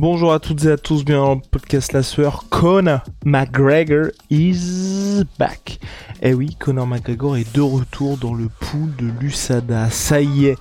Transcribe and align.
Bonjour 0.00 0.32
à 0.32 0.38
toutes 0.38 0.64
et 0.64 0.70
à 0.70 0.76
tous, 0.76 1.04
bien 1.04 1.16
dans 1.16 1.34
le 1.34 1.40
podcast 1.50 1.92
La 1.92 2.04
Sueur, 2.04 2.44
Conor 2.50 3.00
McGregor 3.24 4.12
is 4.30 5.24
back. 5.40 5.80
Eh 6.22 6.34
oui, 6.34 6.54
Conor 6.56 6.86
McGregor 6.86 7.36
est 7.36 7.52
de 7.52 7.60
retour 7.60 8.16
dans 8.16 8.32
le 8.32 8.48
pool 8.60 8.94
de 8.94 9.10
l'USADA. 9.18 9.90
Ça 9.90 10.20
y 10.20 10.46
est, 10.46 10.56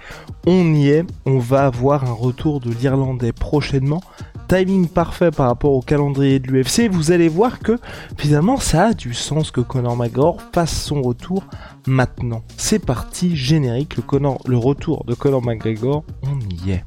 on 0.47 0.73
y 0.73 0.87
est, 0.87 1.05
on 1.27 1.37
va 1.37 1.67
avoir 1.67 2.05
un 2.05 2.13
retour 2.13 2.59
de 2.59 2.71
l'Irlandais 2.71 3.31
prochainement. 3.31 4.01
Timing 4.47 4.87
parfait 4.87 5.29
par 5.29 5.49
rapport 5.49 5.73
au 5.73 5.81
calendrier 5.81 6.39
de 6.39 6.47
l'UFC. 6.47 6.89
Vous 6.89 7.11
allez 7.11 7.29
voir 7.29 7.59
que 7.59 7.77
finalement 8.17 8.57
ça 8.57 8.87
a 8.87 8.93
du 8.93 9.13
sens 9.13 9.51
que 9.51 9.61
Conor 9.61 9.95
McGregor 9.95 10.41
fasse 10.51 10.75
son 10.75 11.03
retour 11.03 11.43
maintenant. 11.85 12.41
C'est 12.57 12.83
parti, 12.83 13.35
générique, 13.35 13.97
le, 13.97 14.03
le 14.47 14.57
retour 14.57 15.03
de 15.05 15.13
Conor 15.13 15.43
McGregor, 15.43 16.03
on 16.23 16.39
y 16.65 16.71
est. 16.71 16.83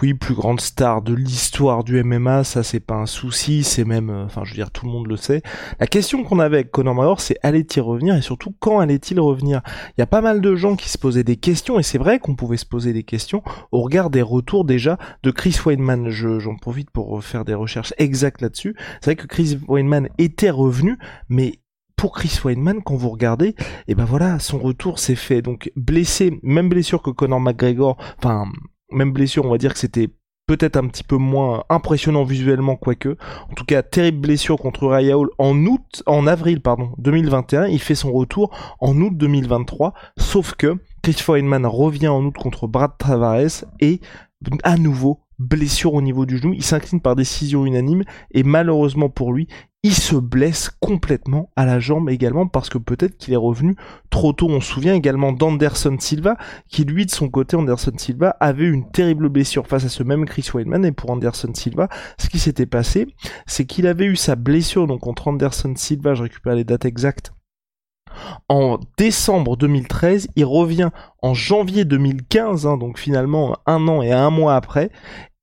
Oui, 0.00 0.14
plus 0.14 0.34
grande 0.34 0.60
star 0.60 1.02
de 1.02 1.12
l'histoire 1.12 1.82
du 1.82 2.00
MMA, 2.04 2.44
ça 2.44 2.62
c'est 2.62 2.78
pas 2.78 2.94
un 2.94 3.06
souci, 3.06 3.64
c'est 3.64 3.84
même, 3.84 4.10
euh, 4.10 4.24
enfin 4.26 4.42
je 4.44 4.50
veux 4.50 4.54
dire, 4.56 4.70
tout 4.70 4.86
le 4.86 4.92
monde 4.92 5.08
le 5.08 5.16
sait. 5.16 5.42
La 5.80 5.88
question 5.88 6.22
qu'on 6.22 6.38
avait 6.38 6.58
avec 6.58 6.70
Conor 6.70 6.94
McGregor, 6.94 7.20
c'est 7.20 7.36
allait-il 7.42 7.80
revenir 7.80 8.14
et 8.14 8.22
surtout 8.22 8.54
quand 8.60 8.78
allait-il 8.78 9.18
revenir? 9.18 9.60
Il 9.96 10.00
y 10.00 10.02
a 10.02 10.06
pas 10.06 10.20
mal 10.20 10.40
de 10.40 10.54
gens 10.54 10.76
qui 10.76 10.88
se 10.88 10.98
posaient 10.98 11.24
des 11.24 11.34
questions 11.36 11.80
et 11.80 11.82
c'est 11.82 11.98
vrai 11.98 12.20
qu'on 12.20 12.36
pouvait 12.36 12.56
se 12.58 12.64
poser 12.66 12.92
des 12.92 13.02
questions 13.02 13.42
au 13.72 13.80
regard 13.80 14.08
des 14.08 14.22
retours 14.22 14.64
déjà 14.64 14.98
de 15.24 15.32
Chris 15.32 15.56
Weidman. 15.66 16.10
Je- 16.10 16.38
J'en 16.38 16.54
profite 16.54 16.90
pour 16.92 17.20
faire 17.24 17.44
des 17.44 17.54
recherches 17.54 17.92
exactes 17.98 18.40
là-dessus. 18.40 18.76
C'est 19.00 19.06
vrai 19.06 19.16
que 19.16 19.26
Chris 19.26 19.58
Weidman 19.66 20.08
était 20.18 20.50
revenu, 20.50 20.96
mais 21.28 21.54
pour 21.96 22.12
Chris 22.12 22.38
Weidman, 22.44 22.82
quand 22.84 22.94
vous 22.94 23.10
regardez, 23.10 23.56
et 23.88 23.96
ben 23.96 24.04
voilà, 24.04 24.38
son 24.38 24.58
retour 24.58 25.00
s'est 25.00 25.16
fait 25.16 25.42
donc 25.42 25.72
blessé, 25.74 26.38
même 26.44 26.68
blessure 26.68 27.02
que 27.02 27.10
Conor 27.10 27.40
McGregor, 27.40 27.96
enfin 28.18 28.44
même 28.90 29.12
blessure, 29.12 29.44
on 29.44 29.50
va 29.50 29.58
dire 29.58 29.72
que 29.72 29.78
c'était 29.78 30.08
peut-être 30.46 30.76
un 30.76 30.88
petit 30.88 31.04
peu 31.04 31.16
moins 31.16 31.64
impressionnant 31.68 32.24
visuellement, 32.24 32.74
quoique. 32.74 33.16
En 33.50 33.54
tout 33.54 33.64
cas, 33.64 33.82
terrible 33.82 34.20
blessure 34.20 34.58
contre 34.58 34.86
Raya 34.86 35.16
en 35.38 35.66
août, 35.66 36.02
en 36.06 36.26
avril, 36.26 36.60
pardon, 36.60 36.92
2021. 36.98 37.66
Il 37.66 37.80
fait 37.80 37.94
son 37.94 38.12
retour 38.12 38.50
en 38.80 38.96
août 39.00 39.12
2023. 39.14 39.92
Sauf 40.16 40.54
que 40.54 40.78
Chris 41.02 41.22
Weidman 41.28 41.66
revient 41.66 42.08
en 42.08 42.24
août 42.24 42.34
contre 42.36 42.66
Brad 42.66 42.92
Tavares 42.98 43.64
et 43.80 44.00
à 44.64 44.76
nouveau 44.76 45.20
blessure 45.38 45.94
au 45.94 46.02
niveau 46.02 46.26
du 46.26 46.38
genou. 46.38 46.52
Il 46.54 46.62
s'incline 46.62 47.00
par 47.00 47.16
décision 47.16 47.64
unanime 47.64 48.04
et 48.32 48.42
malheureusement 48.42 49.08
pour 49.08 49.32
lui, 49.32 49.48
il 49.84 49.94
se 49.94 50.16
blesse 50.16 50.70
complètement 50.80 51.50
à 51.54 51.64
la 51.64 51.78
jambe 51.78 52.10
également 52.10 52.48
parce 52.48 52.68
que 52.68 52.78
peut-être 52.78 53.16
qu'il 53.16 53.32
est 53.32 53.36
revenu 53.36 53.76
trop 54.10 54.32
tôt. 54.32 54.48
On 54.48 54.60
se 54.60 54.72
souvient 54.72 54.94
également 54.94 55.32
d'Anderson 55.32 55.96
Silva 56.00 56.36
qui 56.68 56.84
lui 56.84 57.06
de 57.06 57.10
son 57.10 57.28
côté 57.28 57.56
Anderson 57.56 57.92
Silva 57.96 58.36
avait 58.40 58.66
une 58.66 58.90
terrible 58.90 59.28
blessure 59.28 59.68
face 59.68 59.84
à 59.84 59.88
ce 59.88 60.02
même 60.02 60.24
Chris 60.24 60.48
Weidman. 60.52 60.84
Et 60.84 60.92
pour 60.92 61.10
Anderson 61.10 61.52
Silva 61.54 61.88
ce 62.18 62.28
qui 62.28 62.40
s'était 62.40 62.66
passé 62.66 63.06
c'est 63.46 63.66
qu'il 63.66 63.86
avait 63.86 64.06
eu 64.06 64.16
sa 64.16 64.34
blessure. 64.34 64.88
Donc 64.88 65.00
contre 65.00 65.28
Anderson 65.28 65.74
Silva 65.76 66.14
je 66.14 66.24
récupère 66.24 66.56
les 66.56 66.64
dates 66.64 66.84
exactes 66.84 67.32
en 68.48 68.78
décembre 68.96 69.56
2013 69.56 70.28
il 70.36 70.44
revient 70.44 70.90
en 71.22 71.34
janvier 71.34 71.84
2015 71.84 72.66
hein, 72.66 72.76
donc 72.76 72.98
finalement 72.98 73.56
un 73.66 73.86
an 73.88 74.02
et 74.02 74.12
un 74.12 74.30
mois 74.30 74.56
après 74.56 74.90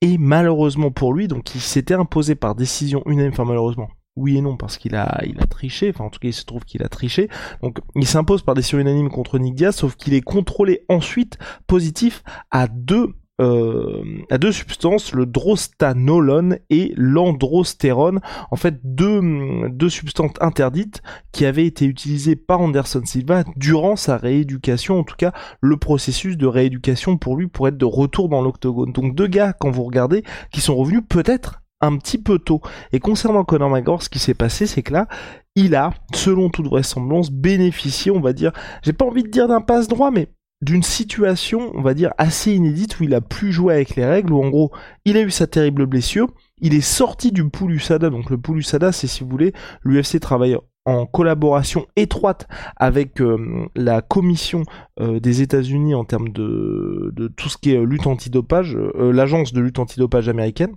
et 0.02 0.18
malheureusement 0.18 0.92
pour 0.92 1.14
lui 1.14 1.28
donc 1.28 1.56
il 1.56 1.62
s'était 1.62 1.94
imposé 1.94 2.36
par 2.36 2.56
décision 2.56 3.02
unanime 3.06 3.32
enfin 3.32 3.46
malheureusement 3.46 3.90
oui 4.16 4.38
et 4.38 4.42
non 4.42 4.56
parce 4.58 4.78
qu'il 4.78 4.96
a 4.96 5.22
il 5.26 5.40
a 5.42 5.48
triché 5.48 5.90
enfin 5.90 6.06
en 6.06 6.10
tout 6.10 6.20
cas 6.20 6.30
il 6.30 6.34
se 6.34 6.46
trouve 6.46 6.64
qu'il 6.64 6.84
a 6.84 6.90
triché. 6.90 7.30
Donc 7.62 7.80
il 7.96 8.08
s'impose 8.08 8.44
par 8.44 8.56
décision 8.56 8.80
unanime 8.80 9.10
contre 9.10 9.40
Nick 9.40 9.64
sauf 9.74 9.96
qu'il 9.96 10.14
est 10.14 10.22
contrôlé 10.22 10.86
ensuite 10.90 11.38
positif 11.68 12.24
à 12.52 12.68
deux 12.68 13.14
euh, 13.42 14.04
à 14.30 14.38
deux 14.38 14.52
substances, 14.52 15.14
le 15.14 15.26
drostanolone 15.26 16.60
et 16.70 16.94
l'androstérone, 16.96 18.22
en 18.50 18.56
fait 18.56 18.80
deux, 18.84 19.22
deux 19.70 19.90
substances 19.90 20.32
interdites 20.40 21.02
qui 21.32 21.46
avaient 21.46 21.66
été 21.66 21.86
utilisées 21.86 22.36
par 22.36 22.62
Anderson 22.62 23.02
Silva 23.06 23.44
durant 23.58 23.96
sa 23.96 24.18
rééducation, 24.18 25.00
en 25.00 25.04
tout 25.04 25.18
cas 25.18 25.34
le 25.60 25.78
processus 25.78 26.38
de 26.38 26.48
rééducation 26.48 27.18
pour 27.18 27.36
lui 27.36 27.48
pour 27.48 27.68
être 27.68 27.78
de 27.78 27.86
retour 27.86 28.30
dans 28.30 28.42
l'octogone. 28.42 28.94
Donc 28.94 29.16
deux 29.16 29.28
gars, 29.28 29.54
quand 29.54 29.70
vous 29.70 29.84
regardez, 29.84 30.24
qui 30.52 30.62
sont 30.62 30.76
revenus 30.76 31.02
peut-être 31.08 31.62
un 31.82 31.98
petit 31.98 32.18
peu 32.18 32.40
tôt. 32.40 32.62
Et 32.94 33.00
concernant 33.00 33.44
Conor 33.44 33.70
McGregor, 33.70 34.02
ce 34.02 34.10
qui 34.10 34.20
s'est 34.20 34.34
passé, 34.34 34.66
c'est 34.66 34.82
que 34.82 34.94
là, 34.94 35.08
il 35.56 35.76
a, 35.76 35.94
selon 36.14 36.50
toute 36.50 36.68
vraisemblance, 36.68 37.32
bénéficié, 37.32 38.12
on 38.12 38.22
va 38.22 38.34
dire, 38.34 38.52
j'ai 38.82 38.94
pas 38.94 39.06
envie 39.06 39.24
de 39.24 39.30
dire 39.30 39.48
d'un 39.48 39.62
passe 39.62 39.88
droit, 39.88 40.12
mais 40.12 40.30
d'une 40.62 40.84
situation, 40.84 41.72
on 41.76 41.82
va 41.82 41.94
dire, 41.94 42.14
assez 42.18 42.54
inédite 42.54 43.00
où 43.00 43.04
il 43.04 43.14
a 43.14 43.22
plus 43.22 43.52
joué 43.52 43.74
avec 43.74 43.96
les 43.96 44.06
règles, 44.06 44.34
où 44.34 44.44
en 44.44 44.50
gros, 44.50 44.72
il 45.04 45.18
a 45.18 45.22
eu 45.22 45.32
sa 45.32 45.48
terrible 45.48 45.86
blessure, 45.86 46.28
il 46.60 46.74
est 46.74 46.82
sorti 46.82 47.32
du 47.32 47.50
pool 47.50 47.74
USADA, 47.74 48.10
donc 48.10 48.30
le 48.30 48.38
pool 48.38 48.60
USADA, 48.60 48.92
c'est 48.92 49.08
si 49.08 49.24
vous 49.24 49.30
voulez, 49.30 49.54
l'UFC 49.84 50.20
travaille 50.20 50.58
en 50.86 51.06
collaboration 51.06 51.88
étroite 51.96 52.48
avec 52.76 53.20
euh, 53.20 53.68
la 53.76 54.02
commission 54.02 54.64
euh, 55.00 55.20
des 55.20 55.42
États-Unis 55.42 55.96
en 55.96 56.06
termes 56.06 56.30
de, 56.30 57.12
tout 57.36 57.50
ce 57.50 57.58
qui 57.58 57.72
est 57.72 57.78
euh, 57.78 57.86
lutte 57.86 58.08
antidopage, 58.08 58.78
l'agence 58.96 59.52
de 59.52 59.62
lutte 59.62 59.80
antidopage 59.80 60.30
américaine. 60.30 60.76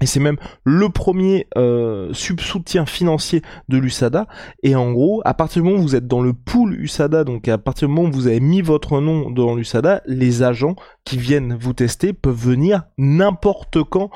Et 0.00 0.06
c'est 0.06 0.20
même 0.20 0.36
le 0.64 0.88
premier 0.90 1.48
euh, 1.56 2.12
sub-soutien 2.12 2.86
financier 2.86 3.42
de 3.68 3.78
l'USADA. 3.78 4.26
Et 4.62 4.76
en 4.76 4.92
gros, 4.92 5.22
à 5.24 5.34
partir 5.34 5.62
du 5.62 5.68
moment 5.68 5.80
où 5.80 5.82
vous 5.82 5.96
êtes 5.96 6.06
dans 6.06 6.22
le 6.22 6.32
pool 6.32 6.74
USADA, 6.74 7.24
donc 7.24 7.48
à 7.48 7.58
partir 7.58 7.88
du 7.88 7.94
moment 7.94 8.08
où 8.08 8.12
vous 8.12 8.26
avez 8.28 8.40
mis 8.40 8.60
votre 8.60 9.00
nom 9.00 9.30
dans 9.30 9.54
l'USADA, 9.56 10.02
les 10.06 10.42
agents 10.42 10.76
qui 11.04 11.18
viennent 11.18 11.56
vous 11.60 11.72
tester 11.72 12.12
peuvent 12.12 12.34
venir 12.34 12.84
n'importe 12.96 13.82
quand, 13.82 14.10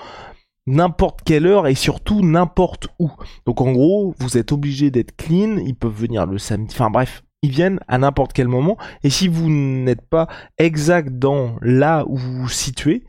n'importe 0.67 1.21
quelle 1.25 1.47
heure 1.47 1.67
et 1.67 1.75
surtout 1.75 2.23
n'importe 2.23 2.89
où. 3.01 3.11
Donc 3.47 3.61
en 3.61 3.73
gros, 3.73 4.15
vous 4.19 4.39
êtes 4.39 4.53
obligé 4.53 4.91
d'être 4.91 5.17
clean, 5.17 5.57
ils 5.57 5.75
peuvent 5.75 5.93
venir 5.93 6.27
le 6.27 6.39
samedi, 6.39 6.75
enfin 6.75 6.91
bref, 6.91 7.25
ils 7.43 7.51
viennent 7.51 7.81
à 7.89 7.99
n'importe 7.99 8.33
quel 8.33 8.47
moment. 8.49 8.77
Et 9.03 9.11
si 9.11 9.27
vous 9.27 9.51
n'êtes 9.51 10.03
pas 10.03 10.29
exact 10.59 11.19
dans 11.19 11.57
là 11.61 12.05
où 12.07 12.17
vous 12.17 12.43
vous 12.43 12.49
situez, 12.49 13.05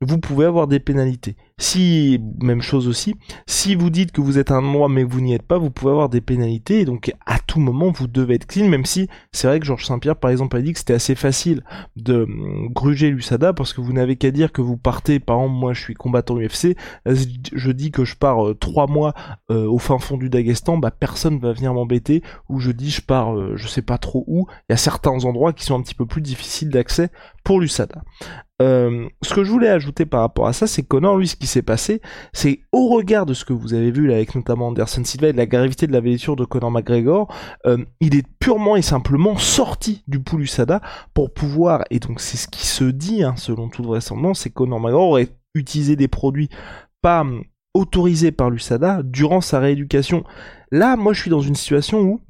vous 0.00 0.18
pouvez 0.18 0.44
avoir 0.44 0.68
des 0.68 0.78
pénalités. 0.78 1.36
Si, 1.58 2.20
même 2.40 2.62
chose 2.62 2.88
aussi, 2.88 3.14
si 3.46 3.74
vous 3.74 3.90
dites 3.90 4.12
que 4.12 4.20
vous 4.20 4.38
êtes 4.38 4.50
un 4.50 4.64
endroit 4.64 4.88
mais 4.88 5.04
que 5.04 5.10
vous 5.10 5.20
n'y 5.20 5.34
êtes 5.34 5.42
pas, 5.42 5.58
vous 5.58 5.70
pouvez 5.70 5.90
avoir 5.90 6.08
des 6.08 6.20
pénalités. 6.20 6.80
Et 6.80 6.84
donc, 6.84 7.12
à 7.26 7.38
tout 7.38 7.60
moment, 7.60 7.90
vous 7.90 8.06
devez 8.06 8.36
être 8.36 8.46
clean, 8.46 8.68
même 8.68 8.84
si 8.84 9.08
c'est 9.32 9.48
vrai 9.48 9.60
que 9.60 9.66
Georges 9.66 9.86
Saint-Pierre, 9.86 10.16
par 10.16 10.30
exemple, 10.30 10.56
a 10.56 10.62
dit 10.62 10.72
que 10.72 10.78
c'était 10.78 10.94
assez 10.94 11.14
facile 11.14 11.62
de 11.96 12.22
hum, 12.22 12.68
gruger 12.70 13.10
l'USADA 13.10 13.52
parce 13.52 13.72
que 13.72 13.80
vous 13.80 13.92
n'avez 13.92 14.16
qu'à 14.16 14.30
dire 14.30 14.52
que 14.52 14.62
vous 14.62 14.76
partez, 14.76 15.20
par 15.20 15.38
exemple, 15.38 15.54
moi 15.54 15.72
je 15.72 15.80
suis 15.80 15.94
combattant 15.94 16.36
UFC, 16.38 16.76
je 17.06 17.70
dis 17.70 17.90
que 17.90 18.04
je 18.04 18.16
pars 18.16 18.46
euh, 18.46 18.54
trois 18.54 18.86
mois 18.86 19.14
euh, 19.50 19.66
au 19.66 19.78
fin 19.78 19.98
fond 19.98 20.16
du 20.16 20.30
Daghestan, 20.30 20.78
bah 20.78 20.90
personne 20.90 21.38
va 21.38 21.52
venir 21.52 21.74
m'embêter, 21.74 22.22
ou 22.48 22.60
je 22.60 22.70
dis 22.70 22.90
je 22.90 23.02
pars, 23.02 23.36
euh, 23.36 23.56
je 23.56 23.66
sais 23.66 23.82
pas 23.82 23.98
trop 23.98 24.24
où, 24.26 24.46
il 24.68 24.72
y 24.72 24.74
a 24.74 24.76
certains 24.76 25.24
endroits 25.24 25.52
qui 25.52 25.64
sont 25.64 25.78
un 25.78 25.82
petit 25.82 25.94
peu 25.94 26.06
plus 26.06 26.22
difficiles 26.22 26.70
d'accès 26.70 27.10
pour 27.44 27.60
l'USADA. 27.60 28.02
Euh, 28.60 29.08
ce 29.22 29.34
que 29.34 29.44
je 29.44 29.50
voulais 29.50 29.68
ajouter 29.68 30.04
par 30.04 30.20
rapport 30.20 30.48
à 30.48 30.52
ça, 30.52 30.66
c'est 30.66 30.82
Connor, 30.82 31.16
lui, 31.16 31.28
ce 31.28 31.36
qui 31.36 31.46
s'est 31.48 31.62
passé, 31.62 32.00
c'est 32.32 32.60
au 32.72 32.88
regard 32.88 33.26
de 33.26 33.34
ce 33.34 33.44
que 33.44 33.52
vous 33.52 33.74
avez 33.74 33.90
vu 33.90 34.06
là, 34.06 34.14
avec 34.14 34.34
notamment 34.34 34.68
Anderson 34.68 35.02
Silva 35.04 35.28
et 35.28 35.32
de 35.32 35.36
la 35.36 35.46
gravité 35.46 35.86
de 35.86 35.92
la 35.92 36.00
blessure 36.00 36.36
de 36.36 36.44
Conor 36.44 36.70
McGregor, 36.70 37.34
euh, 37.66 37.78
il 38.00 38.14
est 38.14 38.26
purement 38.38 38.76
et 38.76 38.82
simplement 38.82 39.36
sorti 39.36 40.04
du 40.06 40.20
pool 40.20 40.42
USADA 40.42 40.80
pour 41.14 41.32
pouvoir, 41.32 41.84
et 41.90 41.98
donc 41.98 42.20
c'est 42.20 42.36
ce 42.36 42.48
qui 42.48 42.66
se 42.66 42.84
dit, 42.84 43.22
hein, 43.22 43.34
selon 43.36 43.68
toute 43.68 43.86
vraisemblance, 43.86 44.40
c'est 44.40 44.50
que 44.50 44.54
Conor 44.54 44.80
McGregor 44.80 45.08
aurait 45.08 45.28
utilisé 45.54 45.96
des 45.96 46.08
produits 46.08 46.48
pas 47.02 47.22
hum, 47.22 47.42
autorisés 47.74 48.32
par 48.32 48.50
l'USADA 48.50 49.02
durant 49.04 49.40
sa 49.40 49.60
rééducation. 49.60 50.24
Là, 50.70 50.96
moi, 50.96 51.12
je 51.12 51.20
suis 51.20 51.30
dans 51.30 51.40
une 51.40 51.54
situation 51.54 52.00
où 52.00 52.20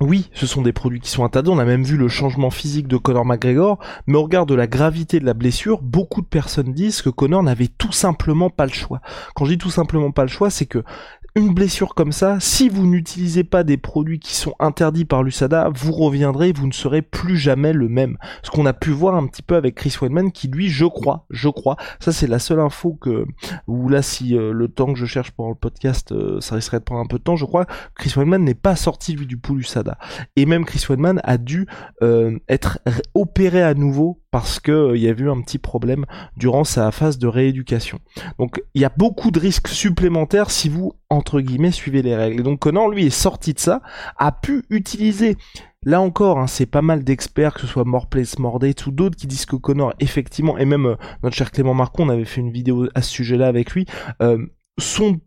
oui, 0.00 0.30
ce 0.32 0.46
sont 0.46 0.62
des 0.62 0.72
produits 0.72 1.00
qui 1.00 1.10
sont 1.10 1.24
interdits. 1.24 1.50
On 1.50 1.58
a 1.58 1.64
même 1.64 1.84
vu 1.84 1.96
le 1.96 2.08
changement 2.08 2.50
physique 2.50 2.88
de 2.88 2.96
Conor 2.96 3.26
McGregor. 3.26 3.78
Mais 4.06 4.16
au 4.16 4.22
regard 4.22 4.46
de 4.46 4.54
la 4.54 4.66
gravité 4.66 5.20
de 5.20 5.26
la 5.26 5.34
blessure, 5.34 5.82
beaucoup 5.82 6.22
de 6.22 6.26
personnes 6.26 6.72
disent 6.72 7.02
que 7.02 7.10
Conor 7.10 7.42
n'avait 7.42 7.68
tout 7.68 7.92
simplement 7.92 8.50
pas 8.50 8.66
le 8.66 8.72
choix. 8.72 9.00
Quand 9.34 9.44
je 9.44 9.52
dis 9.52 9.58
tout 9.58 9.70
simplement 9.70 10.10
pas 10.10 10.22
le 10.22 10.28
choix, 10.28 10.50
c'est 10.50 10.66
que 10.66 10.82
une 11.34 11.54
blessure 11.54 11.94
comme 11.94 12.12
ça, 12.12 12.38
si 12.40 12.68
vous 12.68 12.86
n'utilisez 12.86 13.44
pas 13.44 13.64
des 13.64 13.78
produits 13.78 14.18
qui 14.18 14.34
sont 14.34 14.54
interdits 14.58 15.06
par 15.06 15.22
l'USADA, 15.22 15.70
vous 15.74 15.92
reviendrez, 15.92 16.52
vous 16.52 16.66
ne 16.66 16.72
serez 16.72 17.00
plus 17.00 17.38
jamais 17.38 17.72
le 17.72 17.88
même. 17.88 18.18
Ce 18.42 18.50
qu'on 18.50 18.66
a 18.66 18.74
pu 18.74 18.90
voir 18.90 19.14
un 19.14 19.26
petit 19.26 19.42
peu 19.42 19.56
avec 19.56 19.74
Chris 19.74 19.96
Weidman, 20.00 20.30
qui 20.30 20.48
lui, 20.48 20.68
je 20.68 20.84
crois, 20.84 21.26
je 21.30 21.48
crois, 21.48 21.76
ça 22.00 22.12
c'est 22.12 22.26
la 22.26 22.38
seule 22.38 22.60
info 22.60 22.92
que, 23.00 23.24
ou 23.66 23.88
là 23.88 24.02
si 24.02 24.36
euh, 24.36 24.52
le 24.52 24.68
temps 24.68 24.92
que 24.92 24.98
je 24.98 25.06
cherche 25.06 25.30
pendant 25.30 25.50
le 25.50 25.54
podcast, 25.54 26.12
euh, 26.12 26.40
ça 26.40 26.56
risquerait 26.56 26.80
de 26.80 26.84
prendre 26.84 27.00
un 27.00 27.06
peu 27.06 27.18
de 27.18 27.24
temps, 27.24 27.36
je 27.36 27.46
crois, 27.46 27.66
Chris 27.96 28.12
Weidman 28.16 28.44
n'est 28.44 28.54
pas 28.54 28.76
sorti 28.76 29.14
lui 29.14 29.26
du 29.26 29.38
pool 29.38 29.60
USADA. 29.60 29.96
Et 30.36 30.44
même 30.44 30.66
Chris 30.66 30.84
Weidman 30.88 31.20
a 31.24 31.38
dû 31.38 31.66
euh, 32.02 32.38
être 32.48 32.78
opéré 33.14 33.62
à 33.62 33.74
nouveau 33.74 34.21
parce 34.32 34.58
que 34.58 34.96
il 34.96 35.02
y 35.02 35.08
a 35.08 35.12
eu 35.12 35.30
un 35.30 35.40
petit 35.40 35.58
problème 35.58 36.06
durant 36.36 36.64
sa 36.64 36.90
phase 36.90 37.18
de 37.18 37.28
rééducation. 37.28 38.00
Donc 38.40 38.60
il 38.74 38.82
y 38.82 38.84
a 38.84 38.92
beaucoup 38.96 39.30
de 39.30 39.38
risques 39.38 39.68
supplémentaires 39.68 40.50
si 40.50 40.68
vous 40.68 40.94
entre 41.10 41.40
guillemets 41.40 41.70
suivez 41.70 42.02
les 42.02 42.16
règles. 42.16 42.42
Donc 42.42 42.58
Connor 42.58 42.88
lui 42.88 43.06
est 43.06 43.10
sorti 43.10 43.52
de 43.54 43.60
ça, 43.60 43.82
a 44.16 44.32
pu 44.32 44.64
utiliser 44.70 45.36
Là 45.84 46.00
encore, 46.00 46.38
hein, 46.38 46.46
c'est 46.46 46.66
pas 46.66 46.80
mal 46.80 47.02
d'experts, 47.02 47.54
que 47.54 47.62
ce 47.62 47.66
soit 47.66 47.82
More 47.82 48.06
Place, 48.06 48.38
More 48.38 48.60
Date 48.60 48.86
ou 48.86 48.92
d'autres 48.92 49.16
qui 49.16 49.26
disent 49.26 49.46
que 49.46 49.56
Connor, 49.56 49.94
effectivement, 49.98 50.56
et 50.56 50.64
même 50.64 50.86
euh, 50.86 50.94
notre 51.24 51.34
cher 51.34 51.50
Clément 51.50 51.74
Marcon, 51.74 52.06
on 52.06 52.08
avait 52.08 52.24
fait 52.24 52.40
une 52.40 52.52
vidéo 52.52 52.86
à 52.94 53.02
ce 53.02 53.10
sujet-là 53.10 53.48
avec 53.48 53.72
lui, 53.72 53.86
euh, 54.22 54.46
sont 54.78 55.18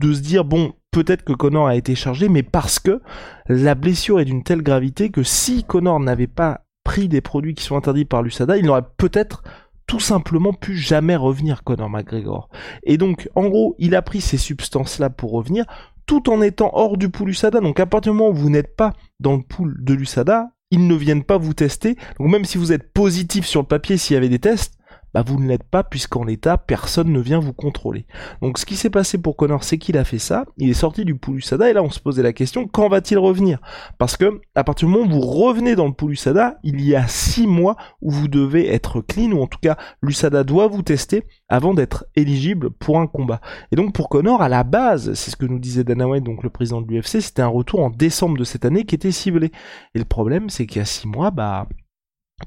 de 0.00 0.12
se 0.12 0.20
dire, 0.20 0.44
bon, 0.44 0.74
peut-être 0.92 1.24
que 1.24 1.32
Connor 1.32 1.66
a 1.66 1.74
été 1.74 1.96
chargé, 1.96 2.28
mais 2.28 2.44
parce 2.44 2.78
que 2.78 3.02
la 3.48 3.74
blessure 3.74 4.20
est 4.20 4.24
d'une 4.24 4.44
telle 4.44 4.62
gravité 4.62 5.10
que 5.10 5.24
si 5.24 5.64
Connor 5.64 5.98
n'avait 5.98 6.28
pas 6.28 6.64
pris 6.84 7.08
des 7.08 7.20
produits 7.20 7.54
qui 7.54 7.64
sont 7.64 7.76
interdits 7.76 8.04
par 8.04 8.22
l'USADA, 8.22 8.56
il 8.58 8.66
n'aurait 8.66 8.84
peut-être 8.96 9.42
tout 9.86 10.00
simplement 10.00 10.52
pu 10.52 10.76
jamais 10.76 11.16
revenir 11.16 11.64
Conor 11.64 11.90
McGregor. 11.90 12.48
Et 12.84 12.96
donc, 12.96 13.28
en 13.34 13.48
gros, 13.48 13.74
il 13.78 13.94
a 13.94 14.02
pris 14.02 14.20
ces 14.20 14.38
substances-là 14.38 15.10
pour 15.10 15.32
revenir, 15.32 15.64
tout 16.06 16.30
en 16.30 16.40
étant 16.42 16.70
hors 16.72 16.96
du 16.96 17.08
pool 17.08 17.30
USADA. 17.30 17.60
Donc, 17.60 17.80
à 17.80 17.86
partir 17.86 18.12
du 18.12 18.18
moment 18.18 18.30
où 18.30 18.34
vous 18.34 18.50
n'êtes 18.50 18.76
pas 18.76 18.92
dans 19.20 19.36
le 19.36 19.42
pool 19.42 19.76
de 19.82 19.94
l'USADA, 19.94 20.50
ils 20.70 20.86
ne 20.86 20.94
viennent 20.94 21.24
pas 21.24 21.38
vous 21.38 21.54
tester. 21.54 21.96
Donc, 22.18 22.28
même 22.30 22.44
si 22.44 22.58
vous 22.58 22.72
êtes 22.72 22.92
positif 22.92 23.46
sur 23.46 23.60
le 23.60 23.66
papier, 23.66 23.96
s'il 23.96 24.14
y 24.14 24.16
avait 24.16 24.28
des 24.28 24.38
tests, 24.38 24.74
bah 25.14 25.22
vous 25.24 25.40
ne 25.40 25.46
l'êtes 25.46 25.62
pas 25.62 25.84
puisqu'en 25.84 26.24
l'état, 26.24 26.58
personne 26.58 27.12
ne 27.12 27.20
vient 27.20 27.38
vous 27.38 27.52
contrôler. 27.52 28.06
Donc 28.42 28.58
ce 28.58 28.66
qui 28.66 28.76
s'est 28.76 28.90
passé 28.90 29.16
pour 29.16 29.36
Connor, 29.36 29.64
c'est 29.64 29.78
qu'il 29.78 29.96
a 29.96 30.04
fait 30.04 30.18
ça, 30.18 30.44
il 30.58 30.68
est 30.68 30.74
sorti 30.74 31.04
du 31.04 31.14
pool 31.14 31.36
USADA 31.36 31.70
et 31.70 31.72
là 31.72 31.82
on 31.82 31.90
se 31.90 32.00
posait 32.00 32.22
la 32.22 32.32
question, 32.32 32.66
quand 32.66 32.88
va-t-il 32.88 33.18
revenir? 33.18 33.60
Parce 33.98 34.16
que 34.16 34.40
à 34.54 34.64
partir 34.64 34.88
du 34.88 34.94
moment 34.94 35.06
où 35.06 35.10
vous 35.10 35.20
revenez 35.20 35.76
dans 35.76 35.86
le 35.86 35.92
pool 35.92 36.12
USADA, 36.12 36.58
il 36.64 36.84
y 36.84 36.96
a 36.96 37.06
six 37.06 37.46
mois 37.46 37.76
où 38.02 38.10
vous 38.10 38.28
devez 38.28 38.72
être 38.74 39.00
clean, 39.00 39.30
ou 39.32 39.42
en 39.42 39.46
tout 39.46 39.60
cas 39.62 39.76
l'USADA 40.02 40.44
doit 40.44 40.66
vous 40.66 40.82
tester 40.82 41.24
avant 41.48 41.74
d'être 41.74 42.06
éligible 42.16 42.70
pour 42.70 42.98
un 42.98 43.06
combat. 43.06 43.40
Et 43.70 43.76
donc 43.76 43.94
pour 43.94 44.08
Connor, 44.08 44.42
à 44.42 44.48
la 44.48 44.64
base, 44.64 45.14
c'est 45.14 45.30
ce 45.30 45.36
que 45.36 45.46
nous 45.46 45.60
disait 45.60 45.84
Dana 45.84 46.08
White, 46.08 46.24
donc 46.24 46.42
le 46.42 46.50
président 46.50 46.82
de 46.82 46.90
l'UFC, 46.90 47.20
c'était 47.20 47.42
un 47.42 47.48
retour 47.48 47.80
en 47.80 47.90
décembre 47.90 48.36
de 48.36 48.44
cette 48.44 48.64
année 48.64 48.84
qui 48.84 48.94
était 48.94 49.12
ciblé. 49.12 49.52
Et 49.94 49.98
le 49.98 50.04
problème, 50.04 50.50
c'est 50.50 50.66
qu'il 50.66 50.78
y 50.78 50.82
a 50.82 50.84
six 50.84 51.06
mois, 51.06 51.30
bah 51.30 51.68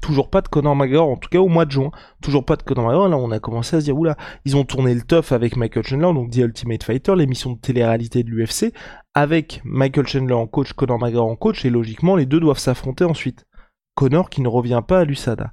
Toujours 0.00 0.30
pas 0.30 0.40
de 0.40 0.48
Conor 0.48 0.76
McGregor, 0.76 1.08
en 1.08 1.16
tout 1.16 1.28
cas 1.28 1.38
au 1.38 1.48
mois 1.48 1.64
de 1.64 1.70
juin. 1.70 1.90
Toujours 2.22 2.44
pas 2.44 2.56
de 2.56 2.62
Conor 2.62 2.86
McGregor. 2.86 3.08
Là, 3.08 3.16
on 3.16 3.30
a 3.30 3.38
commencé 3.40 3.76
à 3.76 3.80
se 3.80 3.86
dire, 3.86 3.96
oula, 3.96 4.16
ils 4.44 4.56
ont 4.56 4.64
tourné 4.64 4.94
le 4.94 5.02
tough 5.02 5.32
avec 5.32 5.56
Michael 5.56 5.84
Chandler, 5.84 6.12
donc 6.14 6.30
The 6.30 6.38
Ultimate 6.38 6.82
Fighter, 6.82 7.14
l'émission 7.16 7.52
de 7.52 7.58
télé-réalité 7.58 8.22
de 8.22 8.30
l'UFC, 8.30 8.72
avec 9.14 9.60
Michael 9.64 10.06
Chandler 10.06 10.34
en 10.34 10.46
coach, 10.46 10.72
Conor 10.72 10.98
McGregor 10.98 11.26
en 11.26 11.36
coach, 11.36 11.64
et 11.64 11.70
logiquement, 11.70 12.16
les 12.16 12.26
deux 12.26 12.40
doivent 12.40 12.58
s'affronter 12.58 13.04
ensuite. 13.04 13.44
Conor 13.94 14.30
qui 14.30 14.42
ne 14.42 14.48
revient 14.48 14.82
pas 14.86 15.00
à 15.00 15.04
l'USADA. 15.04 15.50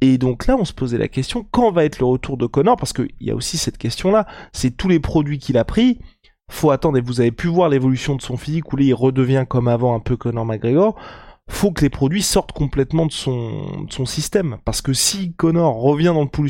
Et 0.00 0.18
donc 0.18 0.46
là, 0.46 0.56
on 0.58 0.64
se 0.64 0.72
posait 0.72 0.98
la 0.98 1.08
question, 1.08 1.46
quand 1.50 1.70
va 1.70 1.84
être 1.84 1.98
le 1.98 2.06
retour 2.06 2.36
de 2.36 2.46
Conor? 2.46 2.76
Parce 2.76 2.92
qu'il 2.92 3.10
y 3.20 3.30
a 3.30 3.34
aussi 3.34 3.58
cette 3.58 3.78
question-là, 3.78 4.26
c'est 4.52 4.76
tous 4.76 4.88
les 4.88 5.00
produits 5.00 5.38
qu'il 5.38 5.58
a 5.58 5.64
pris, 5.64 6.00
faut 6.50 6.70
attendre, 6.70 6.98
et 6.98 7.00
vous 7.00 7.20
avez 7.20 7.32
pu 7.32 7.46
voir 7.46 7.68
l'évolution 7.68 8.16
de 8.16 8.22
son 8.22 8.36
physique, 8.36 8.72
où 8.72 8.78
il 8.78 8.94
redevient 8.94 9.44
comme 9.48 9.68
avant 9.68 9.94
un 9.94 10.00
peu 10.00 10.16
Conor 10.16 10.44
McGregor 10.46 10.98
faut 11.50 11.72
que 11.72 11.82
les 11.82 11.90
produits 11.90 12.22
sortent 12.22 12.52
complètement 12.52 13.06
de 13.06 13.12
son, 13.12 14.06
système. 14.06 14.58
Parce 14.64 14.82
que 14.82 14.92
si 14.92 15.32
Connor 15.34 15.80
revient 15.80 16.12
dans 16.14 16.22
le 16.22 16.28
pool 16.28 16.48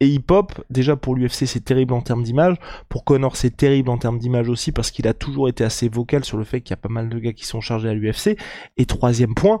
et 0.00 0.06
hip-hop, 0.06 0.64
déjà 0.70 0.96
pour 0.96 1.14
l'UFC 1.14 1.46
c'est 1.46 1.64
terrible 1.64 1.94
en 1.94 2.00
termes 2.00 2.22
d'image, 2.22 2.56
pour 2.88 3.04
Connor 3.04 3.36
c'est 3.36 3.56
terrible 3.56 3.90
en 3.90 3.98
termes 3.98 4.18
d'image 4.18 4.48
aussi 4.48 4.72
parce 4.72 4.90
qu'il 4.90 5.06
a 5.06 5.14
toujours 5.14 5.48
été 5.48 5.64
assez 5.64 5.88
vocal 5.88 6.24
sur 6.24 6.38
le 6.38 6.44
fait 6.44 6.60
qu'il 6.60 6.70
y 6.70 6.74
a 6.74 6.78
pas 6.78 6.88
mal 6.88 7.08
de 7.08 7.18
gars 7.18 7.32
qui 7.32 7.46
sont 7.46 7.60
chargés 7.60 7.88
à 7.88 7.94
l'UFC. 7.94 8.38
Et 8.76 8.86
troisième 8.86 9.34
point, 9.34 9.60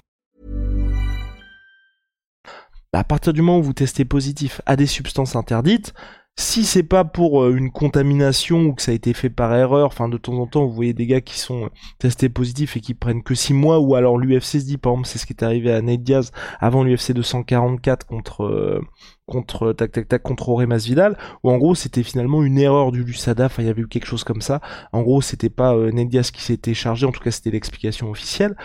À 2.93 3.03
partir 3.03 3.33
du 3.33 3.41
moment 3.41 3.59
où 3.59 3.63
vous 3.63 3.73
testez 3.73 4.05
positif 4.05 4.61
à 4.65 4.75
des 4.75 4.85
substances 4.85 5.35
interdites, 5.35 5.93
si 6.37 6.63
c'est 6.63 6.83
pas 6.83 7.03
pour 7.03 7.43
euh, 7.43 7.55
une 7.55 7.71
contamination 7.71 8.63
ou 8.63 8.73
que 8.73 8.81
ça 8.81 8.91
a 8.91 8.93
été 8.93 9.13
fait 9.13 9.29
par 9.29 9.53
erreur, 9.53 9.87
enfin 9.87 10.07
de 10.07 10.17
temps 10.17 10.37
en 10.39 10.47
temps 10.47 10.65
vous 10.65 10.73
voyez 10.73 10.93
des 10.93 11.05
gars 11.05 11.21
qui 11.21 11.37
sont 11.37 11.65
euh, 11.65 11.69
testés 11.99 12.29
positifs 12.29 12.77
et 12.77 12.79
qui 12.79 12.93
prennent 12.93 13.21
que 13.21 13.35
6 13.35 13.53
mois, 13.53 13.79
ou 13.79 13.95
alors 13.95 14.17
l'UFC 14.17 14.59
se 14.59 14.65
dit 14.65 14.77
par 14.77 14.93
exemple 14.93 15.07
c'est 15.07 15.19
ce 15.19 15.25
qui 15.25 15.33
est 15.33 15.43
arrivé 15.43 15.71
à 15.71 15.81
Nate 15.81 16.03
Diaz 16.03 16.31
avant 16.59 16.83
l'UFC 16.83 17.11
244 17.11 18.07
contre 18.07 18.43
euh, 18.43 18.81
contre 19.27 19.73
tac 19.73 19.91
tac 19.91 20.07
tac 20.07 20.23
contre 20.23 20.49
Ore 20.49 20.65
Masvidal, 20.65 21.17
où 21.43 21.51
en 21.51 21.57
gros 21.57 21.75
c'était 21.75 22.03
finalement 22.03 22.43
une 22.43 22.57
erreur 22.57 22.91
du 22.91 23.03
Lusada, 23.03 23.45
enfin 23.45 23.61
il 23.61 23.67
y 23.67 23.69
avait 23.69 23.81
eu 23.81 23.87
quelque 23.87 24.07
chose 24.07 24.23
comme 24.23 24.41
ça. 24.41 24.61
En 24.93 25.01
gros 25.01 25.21
c'était 25.21 25.49
pas 25.49 25.75
euh, 25.75 25.91
Nate 25.91 26.09
Diaz 26.09 26.31
qui 26.31 26.41
s'était 26.41 26.73
chargé, 26.73 27.05
en 27.05 27.11
tout 27.11 27.21
cas 27.21 27.31
c'était 27.31 27.51
l'explication 27.51 28.09
officielle. 28.09 28.55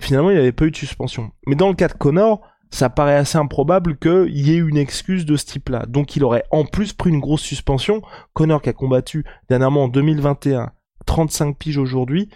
finalement 0.00 0.30
il 0.30 0.34
n'y 0.34 0.40
avait 0.40 0.52
pas 0.52 0.64
eu 0.64 0.70
de 0.70 0.76
suspension. 0.76 1.32
Mais 1.46 1.56
dans 1.56 1.68
le 1.68 1.74
cas 1.74 1.88
de 1.88 1.94
Connor 1.94 2.40
ça 2.70 2.90
paraît 2.90 3.16
assez 3.16 3.38
improbable 3.38 3.96
qu'il 3.98 4.46
y 4.46 4.52
ait 4.52 4.58
une 4.58 4.76
excuse 4.76 5.24
de 5.24 5.36
ce 5.36 5.46
type-là. 5.46 5.86
Donc 5.86 6.16
il 6.16 6.24
aurait 6.24 6.44
en 6.50 6.64
plus 6.64 6.92
pris 6.92 7.10
une 7.10 7.20
grosse 7.20 7.42
suspension. 7.42 8.02
Connor 8.32 8.62
qui 8.62 8.68
a 8.68 8.72
combattu 8.72 9.24
dernièrement 9.48 9.84
en 9.84 9.88
2021, 9.88 10.72
35 11.06 11.56
piges 11.56 11.78
aujourd'hui, 11.78 12.28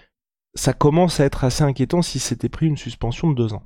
ça 0.54 0.72
commence 0.72 1.20
à 1.20 1.24
être 1.24 1.44
assez 1.44 1.62
inquiétant 1.62 2.02
si 2.02 2.18
c'était 2.18 2.48
pris 2.48 2.66
une 2.66 2.76
suspension 2.76 3.30
de 3.30 3.34
deux 3.34 3.54
ans. 3.54 3.62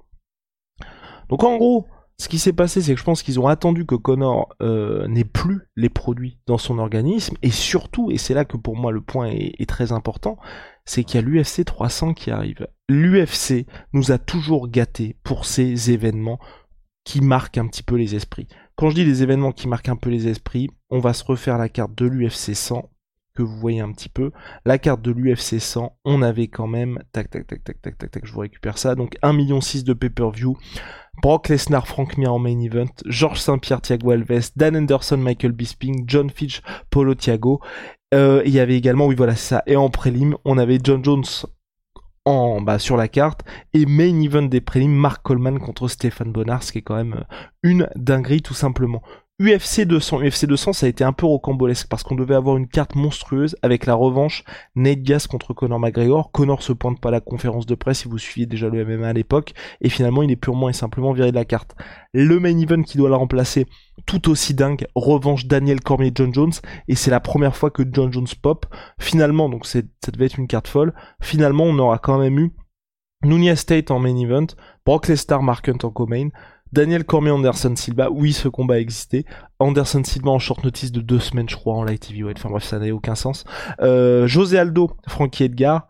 Donc 1.29 1.45
en 1.45 1.57
gros, 1.57 1.87
ce 2.19 2.29
qui 2.29 2.39
s'est 2.39 2.53
passé, 2.53 2.81
c'est 2.81 2.95
que 2.95 3.01
je 3.01 3.05
pense 3.05 3.23
qu'ils 3.23 3.41
ont 3.41 3.49
attendu 3.49 3.85
que 3.85 3.95
Connor 3.95 4.55
euh, 4.63 5.07
n'ait 5.09 5.25
plus 5.25 5.63
les 5.77 5.89
produits 5.89 6.39
dans 6.47 6.59
son 6.59 6.79
organisme, 6.79 7.37
et 7.43 7.51
surtout, 7.51 8.11
et 8.11 8.19
c'est 8.19 8.35
là 8.35 8.45
que 8.45 8.57
pour 8.57 8.77
moi 8.77 8.93
le 8.93 9.01
point 9.01 9.29
est, 9.29 9.69
très 9.69 9.93
important, 9.93 10.39
c'est 10.85 11.05
qu'il 11.05 11.21
y 11.21 11.25
a 11.25 11.27
l'UFC 11.27 11.65
300 11.65 12.15
qui 12.15 12.31
arrive. 12.31 12.67
L'UFC 12.89 13.67
nous 13.93 14.13
a 14.13 14.19
toujours 14.19 14.69
gâtés 14.69 15.17
pour 15.25 15.47
ces 15.47 15.91
événements 15.91 16.39
qui 17.05 17.21
marquent 17.21 17.59
un 17.59 17.67
petit 17.67 17.83
peu 17.83 17.97
les 17.97 18.15
esprits. 18.15 18.47
Quand 18.77 18.91
je 18.91 18.97
dis 18.97 19.05
les 19.05 19.23
événements 19.23 19.53
qui 19.53 19.67
marquent 19.67 19.89
un 19.89 19.97
peu 19.97 20.11
les 20.11 20.29
esprits, 20.29 20.69
on 20.91 21.01
va 21.01 21.15
se 21.15 21.25
refaire 21.25 21.59
la 21.59 21.69
carte 21.69 21.95
de 21.97 22.07
l'UFC 22.07 22.55
100 22.55 22.89
que 23.35 23.43
vous 23.43 23.57
voyez 23.57 23.81
un 23.81 23.93
petit 23.93 24.09
peu. 24.09 24.31
La 24.65 24.79
carte 24.79 25.03
de 25.03 25.11
l'UFC 25.11 25.59
100, 25.59 25.97
on 26.05 26.23
avait 26.23 26.49
quand 26.49 26.67
même, 26.67 27.03
tac 27.13 27.31
tac 27.31 27.47
tac 27.47 27.65
tac 27.65 27.81
tac 27.81 27.99
tac 27.99 28.11
tac, 28.11 28.27
je 28.27 28.33
vous 28.33 28.41
récupère 28.41 28.79
ça, 28.79 28.95
donc 28.95 29.17
1,6 29.23 29.37
million 29.37 29.59
de 29.59 29.93
pay-per-view, 29.93 30.57
Brock 31.21 31.49
Lesnar, 31.49 31.87
Frank 31.87 32.17
Mir 32.17 32.33
en 32.33 32.39
main 32.39 32.61
event, 32.61 32.93
Georges 33.07 33.41
Saint-Pierre, 33.41 33.83
Thiago 33.83 34.11
Alves, 34.11 34.53
Dan 34.57 34.77
Anderson, 34.77 35.19
Michael 35.19 35.53
Bisping, 35.53 36.05
John 36.07 36.31
Fitch, 36.31 36.63
Polo 36.91 37.15
Thiago. 37.15 37.61
Euh, 38.15 38.43
il 38.47 38.53
y 38.53 38.61
avait 38.61 38.77
également, 38.77 39.07
oui 39.07 39.15
voilà 39.15 39.37
ça, 39.37 39.63
et 39.67 39.77
en 39.77 39.91
prélim, 39.91 40.37
on 40.45 40.59
avait 40.59 40.79
John 40.83 41.05
Jones 41.05 41.25
en 42.25 42.61
bas 42.61 42.79
sur 42.79 42.97
la 42.97 43.09
carte. 43.09 43.43
Et 43.73 43.87
main 43.87 44.21
event 44.21 44.43
des 44.43 44.61
prélims 44.61 44.95
Mark 44.95 45.23
Coleman 45.23 45.59
contre 45.59 45.89
Stéphane 45.89 46.33
Bonnard 46.33 46.63
ce 46.63 46.73
qui 46.73 46.79
est 46.79 46.83
quand 46.83 46.97
même 46.97 47.25
une 47.63 47.89
dinguerie 47.97 48.43
tout 48.43 48.55
simplement 48.55 49.03
UFC 49.43 49.81
200, 49.81 50.21
UFC 50.23 50.47
200, 50.47 50.73
ça 50.73 50.87
a 50.87 50.89
été 50.89 51.03
un 51.03 51.13
peu 51.13 51.27
rocambolesque 51.27 51.89
parce 51.89 52.05
qu'on 52.05 52.15
devait 52.15 52.37
avoir 52.37 52.57
une 52.57 52.69
carte 52.69 52.95
monstrueuse 52.95 53.57
avec 53.63 53.87
la 53.87 53.95
revanche 53.95 54.45
Nate 54.77 55.03
Diaz 55.03 55.27
contre 55.27 55.53
Conor 55.53 55.81
McGregor. 55.81 56.31
Conor 56.31 56.63
se 56.63 56.73
pointe 56.73 57.01
pas 57.01 57.09
à 57.09 57.13
la 57.13 57.21
conférence 57.21 57.67
de 57.67 57.75
presse 57.75 58.01
si 58.01 58.09
vous 58.09 58.19
suiviez 58.19 58.47
déjà 58.47 58.69
le 58.69 58.85
MMA 58.85 59.09
à 59.09 59.13
l'époque 59.13 59.53
et 59.81 59.89
finalement 59.89 60.23
il 60.23 60.31
est 60.31 60.37
purement 60.37 60.69
et 60.69 60.73
simplement 60.73 61.13
viré 61.13 61.33
de 61.33 61.37
la 61.37 61.45
carte. 61.45 61.75
Le 62.13 62.39
main 62.39 62.57
event 62.57 62.85
qui 62.85 62.99
doit 62.99 63.11
la 63.11 63.17
remplacer, 63.17 63.67
tout 64.07 64.31
aussi 64.31 64.55
dingue, 64.55 64.87
revanche 64.95 65.47
Daniel 65.47 65.81
Cormier 65.81 66.13
John 66.15 66.33
Jones 66.33 66.53
et 66.87 66.95
c'est 66.95 67.11
la 67.11 67.19
première 67.19 67.57
fois 67.57 67.73
que 67.73 67.83
John 67.91 68.13
Jones 68.13 68.29
pop. 68.41 68.67
Finalement, 69.01 69.49
donc 69.49 69.67
ça 69.67 69.81
devait 70.13 70.27
être 70.27 70.39
une 70.39 70.47
carte 70.47 70.69
folle. 70.69 70.95
Finalement, 71.21 71.65
on 71.65 71.81
aura 71.81 71.99
quand 71.99 72.19
même 72.19 72.39
eu 72.39 72.53
Nunez 73.25 73.57
State 73.57 73.91
en 73.91 73.99
main 73.99 74.17
event, 74.17 74.47
Brock 74.85 75.09
Lesnar 75.09 75.43
Mark 75.43 75.69
Hunt 75.69 75.85
en 75.85 75.91
co-main, 75.91 76.29
Daniel 76.73 77.05
Cormier 77.05 77.31
Anderson 77.31 77.75
Silva, 77.77 78.11
oui 78.11 78.33
ce 78.33 78.49
combat 78.49 78.75
a 78.75 78.79
existé. 78.79 79.27
Anderson 79.59 80.03
Silva 80.05 80.31
en 80.31 80.39
short 80.39 80.65
notice 80.65 80.91
de 80.91 81.01
deux 81.01 81.21
semaines 81.21 81.49
je 81.49 81.57
crois 81.57 81.75
en 81.75 81.85
light 81.85 82.09
TV, 82.09 82.25
enfin 82.35 82.49
bref 82.49 82.65
ça 82.65 82.79
n'a 82.79 82.93
aucun 82.93 83.15
sens. 83.15 83.45
Euh, 83.81 84.27
José 84.27 84.59
Aldo, 84.59 84.91
Frankie 85.07 85.45
Edgar 85.45 85.89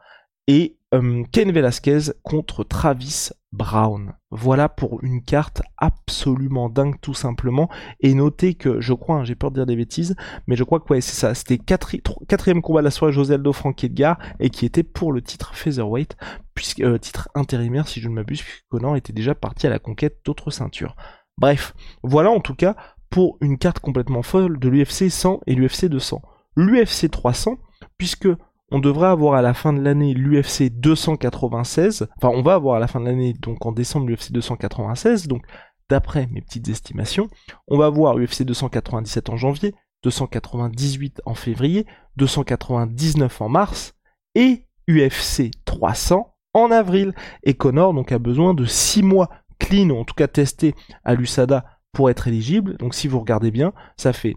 et 0.49 0.77
euh, 0.93 1.23
Ken 1.33 1.51
Velasquez 1.53 2.13
contre 2.23 2.65
Travis 2.65 3.31
Brown. 3.53 4.15
Voilà 4.31 4.69
pour 4.69 5.05
une 5.05 5.23
carte 5.23 5.63
absolument 5.77 6.69
dingue 6.69 6.97
tout 7.01 7.15
simplement. 7.15 7.69
Et 8.01 8.15
notez 8.15 8.55
que, 8.55 8.81
je 8.81 8.95
crois, 8.95 9.17
hein, 9.17 9.25
j'ai 9.25 9.35
peur 9.35 9.51
de 9.51 9.57
dire 9.57 9.67
des 9.67 9.77
bêtises, 9.77 10.17
mais 10.47 10.57
je 10.57 10.65
crois 10.65 10.81
que 10.81 10.93
ouais, 10.93 11.01
c'est 11.01 11.15
ça. 11.15 11.35
C'était 11.35 11.59
quatrième 11.59 12.63
combat 12.63 12.81
de 12.81 12.85
la 12.85 12.91
soirée 12.91 13.13
José 13.13 13.35
Aldo 13.35 13.53
Frank 13.53 13.83
Edgar 13.85 14.19
et 14.41 14.51
qui 14.51 14.65
était 14.65 14.83
pour 14.83 15.13
le 15.13 15.21
titre 15.21 15.55
Featherweight, 15.55 16.17
puisque, 16.55 16.81
euh, 16.81 16.99
titre 16.99 17.29
intérimaire 17.35 17.89
si 17.89 18.01
je 18.01 18.09
ne 18.09 18.15
m'abuse, 18.15 18.43
puisque 18.43 18.67
Conan 18.69 18.95
était 18.95 19.13
déjà 19.13 19.35
parti 19.35 19.67
à 19.67 19.71
la 19.71 19.79
conquête 19.79 20.21
d'autres 20.25 20.51
ceintures. 20.51 20.97
Bref, 21.39 21.75
voilà 22.03 22.31
en 22.31 22.41
tout 22.41 22.55
cas 22.55 22.77
pour 23.11 23.37
une 23.43 23.59
carte 23.59 23.81
complètement 23.81 24.23
folle 24.23 24.59
de 24.59 24.69
l'UFC 24.69 25.11
100 25.11 25.41
et 25.47 25.55
l'UFC 25.55 25.87
200. 25.87 26.23
L'UFC 26.57 27.11
300, 27.11 27.59
puisque 27.99 28.29
on 28.73 28.81
devrait 28.81 29.09
avoir 29.09 29.35
à 29.35 29.43
la 29.43 29.55
fin 29.55 29.73
de 29.73 29.81
l'année 29.81 30.15
l'UFC 30.15 30.71
296. 30.71 32.09
Enfin, 32.17 32.35
on 32.35 32.43
va 32.43 32.55
avoir 32.55 32.77
à 32.77 32.81
la 32.81 32.87
fin 32.87 33.01
de 33.01 33.05
l'année, 33.05 33.35
donc 33.35 33.65
en 33.67 33.73
décembre, 33.73 34.07
l'UFC 34.07 34.33
296. 34.33 35.29
Donc, 35.29 35.45
d'après 35.91 36.27
mes 36.29 36.41
petites 36.41 36.69
estimations, 36.69 37.29
on 37.69 37.77
va 37.77 37.87
avoir 37.87 38.17
UFC 38.17 38.45
297 38.45 39.29
en 39.29 39.37
janvier, 39.37 39.75
298 40.05 41.21
en 41.27 41.35
février, 41.35 41.87
299 42.17 43.43
en 43.43 43.49
mars 43.51 43.95
et 44.35 44.67
UFC 44.89 45.51
300 45.67 46.35
en 46.55 46.71
avril. 46.71 47.15
Et 47.43 47.55
Connor 47.55 47.93
donc 47.93 48.11
a 48.11 48.19
besoin 48.19 48.55
de 48.55 48.65
6 48.65 49.03
mois 49.03 49.29
clean, 49.59 49.91
ou 49.91 49.99
en 49.99 50.05
tout 50.05 50.15
cas 50.15 50.29
testé 50.29 50.75
à 51.05 51.15
l'USADA 51.15 51.67
pour 51.93 52.09
être 52.09 52.27
éligible. 52.27 52.79
Donc 52.79 52.95
si 52.95 53.07
vous 53.07 53.21
regardez 53.21 53.51
bien, 53.51 53.75
ça 53.99 54.15
fait 54.15 54.37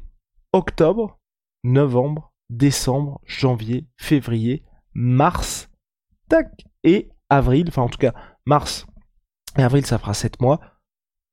octobre, 0.51 1.19
novembre, 1.63 2.33
décembre, 2.49 3.21
janvier, 3.25 3.87
février, 3.97 4.63
mars, 4.93 5.69
tac, 6.29 6.65
et 6.83 7.09
avril, 7.29 7.65
enfin 7.67 7.81
en 7.81 7.89
tout 7.89 7.97
cas 7.97 8.13
mars 8.45 8.85
et 9.57 9.63
avril 9.63 9.85
ça 9.85 9.97
fera 9.97 10.13
7 10.13 10.41
mois, 10.41 10.59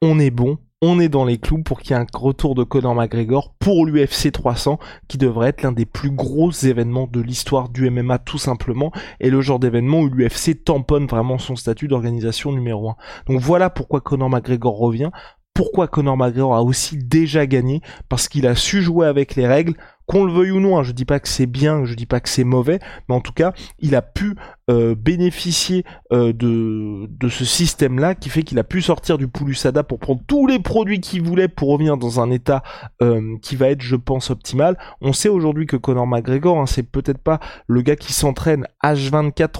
on 0.00 0.18
est 0.18 0.30
bon, 0.30 0.58
on 0.80 0.98
est 0.98 1.08
dans 1.08 1.24
les 1.24 1.38
clous 1.38 1.62
pour 1.62 1.80
qu'il 1.80 1.92
y 1.92 1.98
ait 1.98 2.02
un 2.02 2.06
retour 2.12 2.54
de 2.54 2.64
Conor 2.64 2.94
McGregor 2.94 3.54
pour 3.58 3.86
l'UFC 3.86 4.32
300 4.32 4.78
qui 5.06 5.18
devrait 5.18 5.50
être 5.50 5.62
l'un 5.62 5.72
des 5.72 5.86
plus 5.86 6.10
gros 6.10 6.50
événements 6.50 7.06
de 7.06 7.20
l'histoire 7.20 7.68
du 7.68 7.88
MMA 7.88 8.18
tout 8.18 8.38
simplement 8.38 8.90
et 9.20 9.30
le 9.30 9.40
genre 9.40 9.60
d'événement 9.60 10.00
où 10.00 10.08
l'UFC 10.08 10.64
tamponne 10.64 11.06
vraiment 11.06 11.38
son 11.38 11.54
statut 11.54 11.86
d'organisation 11.86 12.52
numéro 12.52 12.90
1. 12.90 12.96
Donc 13.28 13.40
voilà 13.40 13.70
pourquoi 13.70 14.00
Conor 14.00 14.30
McGregor 14.30 14.76
revient, 14.76 15.10
pourquoi 15.54 15.86
Conor 15.86 16.16
McGregor 16.16 16.54
a 16.56 16.62
aussi 16.62 16.96
déjà 16.96 17.46
gagné 17.46 17.80
parce 18.08 18.26
qu'il 18.26 18.46
a 18.46 18.56
su 18.56 18.82
jouer 18.82 19.06
avec 19.06 19.36
les 19.36 19.46
règles 19.46 19.74
qu'on 20.06 20.24
le 20.24 20.32
veuille 20.32 20.50
ou 20.50 20.60
non, 20.60 20.78
hein, 20.78 20.82
je 20.82 20.92
dis 20.92 21.04
pas 21.04 21.20
que 21.20 21.28
c'est 21.28 21.46
bien, 21.46 21.84
je 21.84 21.94
dis 21.94 22.06
pas 22.06 22.20
que 22.20 22.28
c'est 22.28 22.44
mauvais, 22.44 22.78
mais 23.08 23.14
en 23.14 23.20
tout 23.20 23.32
cas, 23.32 23.52
il 23.78 23.94
a 23.94 24.02
pu 24.02 24.36
euh, 24.72 24.94
bénéficier 24.94 25.84
euh, 26.12 26.32
de, 26.32 27.28
ce 27.28 27.44
système-là 27.44 28.14
qui 28.14 28.30
fait 28.30 28.42
qu'il 28.42 28.58
a 28.58 28.64
pu 28.64 28.80
sortir 28.80 29.18
du 29.18 29.28
Poulusada 29.28 29.82
pour 29.82 29.98
prendre 29.98 30.22
tous 30.26 30.46
les 30.46 30.58
produits 30.58 31.00
qu'il 31.00 31.22
voulait 31.22 31.48
pour 31.48 31.68
revenir 31.68 31.98
dans 31.98 32.20
un 32.20 32.30
état 32.30 32.62
euh, 33.02 33.36
qui 33.42 33.54
va 33.54 33.68
être, 33.68 33.82
je 33.82 33.96
pense, 33.96 34.30
optimal. 34.30 34.78
On 35.02 35.12
sait 35.12 35.28
aujourd'hui 35.28 35.66
que 35.66 35.76
Conor 35.76 36.06
McGregor, 36.06 36.58
hein, 36.58 36.66
c'est 36.66 36.84
peut-être 36.84 37.18
pas 37.18 37.38
le 37.66 37.82
gars 37.82 37.96
qui 37.96 38.14
s'entraîne 38.14 38.66
H24 38.82 39.50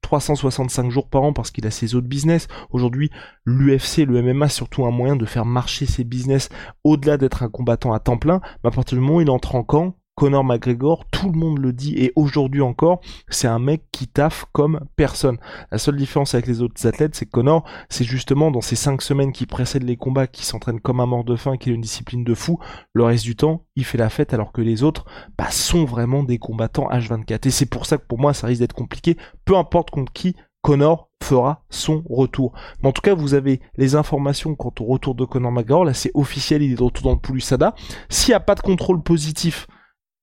365 0.00 0.90
jours 0.90 1.08
par 1.08 1.24
an 1.24 1.34
parce 1.34 1.50
qu'il 1.50 1.66
a 1.66 1.70
ses 1.70 1.94
autres 1.94 2.08
business. 2.08 2.48
Aujourd'hui, 2.70 3.10
l'UFC, 3.44 4.06
le 4.06 4.22
MMA, 4.22 4.48
surtout 4.48 4.86
un 4.86 4.90
moyen 4.90 5.16
de 5.16 5.26
faire 5.26 5.44
marcher 5.44 5.84
ses 5.84 6.04
business 6.04 6.48
au-delà 6.84 7.18
d'être 7.18 7.42
un 7.42 7.50
combattant 7.50 7.92
à 7.92 7.98
temps 7.98 8.16
plein. 8.16 8.40
Mais 8.64 8.68
à 8.68 8.70
partir 8.70 8.96
du 8.96 9.04
moment 9.04 9.16
où 9.16 9.20
il 9.20 9.30
entre 9.30 9.56
en 9.56 9.62
camp, 9.62 9.97
Conor 10.18 10.42
McGregor, 10.42 11.04
tout 11.12 11.30
le 11.30 11.38
monde 11.38 11.60
le 11.60 11.72
dit 11.72 11.94
et 11.96 12.12
aujourd'hui 12.16 12.60
encore, 12.60 13.00
c'est 13.28 13.46
un 13.46 13.60
mec 13.60 13.84
qui 13.92 14.08
taffe 14.08 14.46
comme 14.50 14.80
personne. 14.96 15.38
La 15.70 15.78
seule 15.78 15.94
différence 15.94 16.34
avec 16.34 16.48
les 16.48 16.60
autres 16.60 16.88
athlètes, 16.88 17.14
c'est 17.14 17.26
que 17.26 17.30
Conor, 17.30 17.62
c'est 17.88 18.02
justement 18.02 18.50
dans 18.50 18.60
ces 18.60 18.74
cinq 18.74 19.00
semaines 19.00 19.30
qui 19.30 19.46
précèdent 19.46 19.84
les 19.84 19.96
combats, 19.96 20.26
qui 20.26 20.44
s'entraîne 20.44 20.80
comme 20.80 20.98
un 20.98 21.06
mort 21.06 21.22
de 21.22 21.36
faim, 21.36 21.56
qui 21.56 21.70
est 21.70 21.72
une 21.72 21.82
discipline 21.82 22.24
de 22.24 22.34
fou. 22.34 22.58
Le 22.94 23.04
reste 23.04 23.22
du 23.22 23.36
temps, 23.36 23.62
il 23.76 23.84
fait 23.84 23.96
la 23.96 24.08
fête 24.08 24.34
alors 24.34 24.50
que 24.50 24.60
les 24.60 24.82
autres, 24.82 25.04
bah, 25.38 25.52
sont 25.52 25.84
vraiment 25.84 26.24
des 26.24 26.38
combattants 26.38 26.88
H24. 26.90 27.46
Et 27.46 27.52
c'est 27.52 27.66
pour 27.66 27.86
ça 27.86 27.96
que 27.96 28.06
pour 28.08 28.18
moi, 28.18 28.34
ça 28.34 28.48
risque 28.48 28.58
d'être 28.58 28.72
compliqué. 28.72 29.16
Peu 29.44 29.56
importe 29.56 29.90
contre 29.90 30.12
qui, 30.12 30.34
Conor 30.62 31.10
fera 31.22 31.62
son 31.70 32.02
retour. 32.10 32.54
Mais 32.82 32.88
en 32.88 32.92
tout 32.92 33.02
cas, 33.02 33.14
vous 33.14 33.34
avez 33.34 33.60
les 33.76 33.94
informations 33.94 34.56
quant 34.56 34.74
au 34.80 34.84
retour 34.84 35.14
de 35.14 35.24
Conor 35.24 35.52
McGregor. 35.52 35.84
Là, 35.84 35.94
c'est 35.94 36.10
officiel, 36.14 36.64
il 36.64 36.72
est 36.72 36.74
de 36.74 36.82
retour 36.82 37.04
dans 37.04 37.14
le 37.14 37.20
Poulusada. 37.20 37.76
S'il 38.08 38.32
n'y 38.32 38.34
a 38.36 38.40
pas 38.40 38.56
de 38.56 38.62
contrôle 38.62 39.00
positif, 39.00 39.68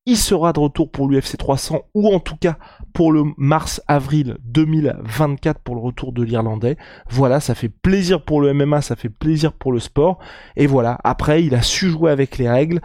il 0.06 0.18
sera 0.18 0.54
de 0.54 0.60
retour 0.60 0.92
pour 0.92 1.08
l'UFC 1.08 1.38
300 1.38 1.82
ou 1.94 2.14
en 2.14 2.20
tout 2.20 2.36
cas 2.36 2.58
pour 2.94 3.12
le 3.12 3.24
mars-avril 3.38 4.38
2024 4.44 5.60
pour 5.60 5.76
le 5.76 5.82
retour 5.82 6.14
de 6.14 6.24
l'Irlandais. 6.24 6.78
Voilà, 7.10 7.40
ça 7.40 7.56
fait 7.56 7.70
plaisir 7.70 8.24
pour 8.24 8.40
le 8.40 8.54
MMA, 8.54 8.82
ça 8.82 8.96
fait 8.96 9.10
plaisir 9.10 9.54
pour 9.54 9.72
le 9.72 9.80
sport. 9.80 10.20
Et 10.56 10.68
voilà, 10.68 11.00
après, 11.04 11.44
il 11.44 11.56
a 11.56 11.62
su 11.62 11.90
jouer 11.90 12.12
avec 12.12 12.38
les 12.38 12.50
règles. 12.50 12.82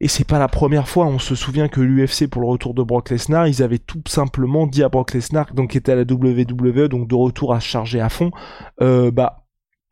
Et 0.00 0.08
c'est 0.08 0.26
pas 0.26 0.40
la 0.40 0.48
première 0.48 0.88
fois, 0.88 1.06
on 1.06 1.20
se 1.20 1.36
souvient 1.36 1.68
que 1.68 1.80
l'UFC 1.80 2.26
pour 2.28 2.42
le 2.42 2.48
retour 2.48 2.74
de 2.74 2.82
Brock 2.82 3.10
Lesnar, 3.10 3.46
ils 3.46 3.62
avaient 3.62 3.78
tout 3.78 4.02
simplement 4.08 4.66
dit 4.66 4.82
à 4.82 4.88
Brock 4.88 5.14
Lesnar, 5.14 5.54
donc 5.54 5.70
qui 5.70 5.78
était 5.78 5.92
à 5.92 5.94
la 5.94 6.02
WWE, 6.02 6.88
donc 6.88 7.06
de 7.06 7.14
retour 7.14 7.54
à 7.54 7.60
charger 7.60 8.00
à 8.00 8.08
fond, 8.08 8.32
euh, 8.80 9.12
bah 9.12 9.41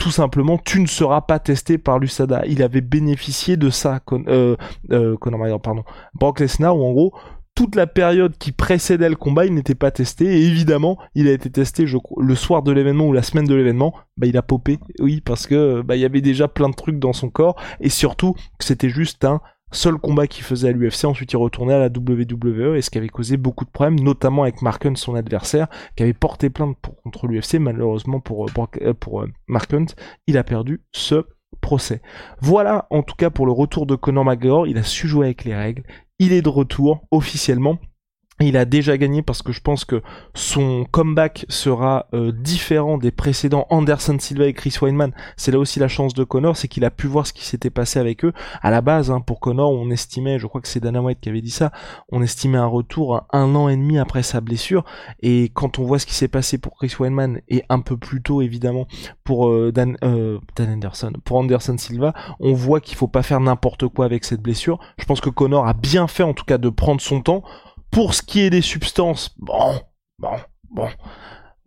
tout 0.01 0.11
simplement, 0.11 0.57
tu 0.57 0.81
ne 0.81 0.87
seras 0.87 1.21
pas 1.21 1.39
testé 1.39 1.77
par 1.77 1.99
l'USADA. 1.99 2.45
Il 2.47 2.63
avait 2.63 2.81
bénéficié 2.81 3.59
de 3.59 3.69
ça, 3.69 4.01
Con 4.01 4.25
euh, 4.29 4.57
euh, 4.91 5.17
pardon, 5.63 5.85
Brock 6.15 6.41
Lesnar, 6.41 6.75
où 6.75 6.83
en 6.83 6.93
gros, 6.93 7.13
toute 7.55 7.75
la 7.75 7.87
période 7.87 8.39
qui 8.39 8.51
précédait 8.51 9.11
le 9.11 9.17
combat, 9.17 9.45
il 9.45 9.53
n'était 9.53 9.75
pas 9.75 9.91
testé. 9.91 10.25
Et 10.25 10.47
évidemment, 10.47 10.97
il 11.15 11.29
a 11.29 11.33
été 11.33 11.51
testé 11.51 11.87
je, 11.87 11.99
le 12.19 12.35
soir 12.35 12.63
de 12.63 12.73
l'événement 12.73 13.09
ou 13.09 13.13
la 13.13 13.23
semaine 13.23 13.45
de 13.45 13.55
l'événement. 13.55 13.95
Bah, 14.17 14.27
il 14.27 14.39
a 14.39 14.43
popé, 14.43 14.79
oui, 15.01 15.21
parce 15.21 15.47
que 15.47 15.83
bah, 15.83 15.97
il 15.97 16.01
y 16.01 16.07
avait 16.07 16.23
déjà 16.23 16.49
plein 16.49 16.71
de 16.71 16.75
trucs 16.75 16.99
dans 16.99 17.13
son 17.13 17.29
corps. 17.29 17.61
Et 17.81 17.91
surtout, 17.91 18.35
c'était 18.59 18.89
juste 18.89 19.27
un 19.27 19.43
seul 19.73 19.97
combat 19.99 20.27
qu'il 20.27 20.45
faisait 20.45 20.69
à 20.69 20.73
l'UFC, 20.73 21.05
ensuite 21.05 21.33
il 21.33 21.37
retournait 21.37 21.75
à 21.75 21.79
la 21.79 21.87
WWE, 21.87 22.77
et 22.77 22.83
ce 22.83 22.91
qui 22.91 22.99
avait 22.99 23.09
causé 23.09 23.37
beaucoup 23.37 23.65
de 23.65 23.71
problèmes, 23.71 24.01
notamment 24.01 24.43
avec 24.43 24.63
Mark 24.63 24.85
Hunt, 24.85 24.97
son 24.97 25.15
adversaire, 25.15 25.69
qui 25.97 26.03
avait 26.03 26.13
porté 26.13 26.51
plainte 26.51 26.77
contre 27.03 27.27
l'UFC, 27.27 27.55
malheureusement 27.55 28.21
pour, 28.21 28.47
euh, 28.47 28.67
euh, 28.83 28.95
euh, 29.13 29.27
Mark 29.47 29.73
Hunt, 29.73 29.87
il 30.27 30.39
a 30.39 30.45
perdu 30.45 30.83
ce 30.93 31.25
procès. 31.61 32.01
Voilà 32.41 32.87
en 32.91 33.03
tout 33.03 33.17
cas 33.17 33.31
pour 33.31 33.47
le 33.47 33.53
retour 33.53 33.87
de 33.87 33.95
Conor 33.95 34.25
McGregor, 34.25 34.67
il 34.67 34.79
a 34.79 34.83
su 34.83 35.09
jouer 35.09 35.27
avec 35.27 35.45
les 35.45 35.55
règles, 35.55 35.83
il 36.19 36.33
est 36.33 36.43
de 36.43 36.49
retour 36.49 37.07
officiellement, 37.11 37.79
il 38.41 38.57
a 38.57 38.65
déjà 38.65 38.97
gagné 38.97 39.23
parce 39.23 39.43
que 39.43 39.53
je 39.53 39.61
pense 39.61 39.85
que 39.85 40.03
son 40.35 40.87
comeback 40.91 41.45
sera 41.49 42.07
euh, 42.15 42.33
différent 42.33 42.99
des 42.99 43.11
précédents 43.11 43.67
Anderson 43.71 44.17
Silva 44.19 44.47
et 44.47 44.55
Chris 44.55 44.75
Weinman. 44.81 45.13
C'est 45.37 45.53
là 45.53 45.59
aussi 45.59 45.79
la 45.79 45.89
chance 45.89 46.15
de 46.15 46.25
Connor, 46.25 46.57
c'est 46.57 46.69
qu'il 46.69 46.85
a 46.85 46.91
pu 46.91 47.07
voir 47.07 47.27
ce 47.27 47.33
qui 47.33 47.45
s'était 47.45 47.71
passé 47.71 47.99
avec 47.99 48.25
eux. 48.25 48.33
À 48.63 48.71
la 48.71 48.81
base, 48.81 49.11
hein, 49.11 49.21
pour 49.21 49.41
Connor, 49.41 49.71
on 49.71 49.91
estimait, 49.91 50.39
je 50.39 50.47
crois 50.47 50.61
que 50.61 50.69
c'est 50.69 50.81
Dana 50.81 51.03
White 51.03 51.21
qui 51.21 51.29
avait 51.29 51.43
dit 51.43 51.51
ça, 51.51 51.71
on 52.11 52.23
estimait 52.23 52.59
un 52.59 52.67
retour 52.67 53.27
un 53.33 53.55
an 53.55 53.69
et 53.69 53.77
demi 53.77 53.99
après 53.99 54.23
sa 54.23 54.41
blessure. 54.41 54.85
Et 55.21 55.51
quand 55.53 55.79
on 55.79 55.85
voit 55.85 55.99
ce 55.99 56.07
qui 56.07 56.15
s'est 56.15 56.29
passé 56.29 56.59
pour 56.59 56.77
Chris 56.77 56.95
Weinman 56.99 57.41
et 57.49 57.65
un 57.69 57.81
peu 57.81 57.97
plus 57.97 58.23
tôt 58.23 58.43
évidemment 58.43 58.87
pour 59.25 59.49
euh, 59.49 59.73
Dan, 59.73 59.97
euh, 60.03 60.39
Dan 60.57 60.71
Anderson, 60.71 61.13
pour 61.25 61.37
Anderson 61.37 61.77
Silva, 61.77 62.15
on 62.41 62.55
voit 62.55 62.81
qu'il 62.81 62.97
faut 62.97 63.09
pas 63.09 63.23
faire 63.23 63.41
n'importe 63.41 63.89
quoi 63.89 64.05
avec 64.07 64.25
cette 64.25 64.41
blessure. 64.41 64.79
Je 64.99 65.05
pense 65.05 65.21
que 65.21 65.31
Connor 65.31 65.67
a 65.67 65.75
bien 65.75 66.07
fait 66.07 66.23
en 66.23 66.33
tout 66.33 66.45
cas 66.45 66.59
de 66.59 66.69
prendre 66.69 67.01
son 67.01 67.21
temps. 67.21 67.43
Pour 67.91 68.15
ce 68.15 68.23
qui 68.23 68.41
est 68.41 68.51
des 68.51 68.63
substances, 68.63 69.35
bon, 69.39 69.81
bon, 70.19 70.37
bon, 70.71 70.89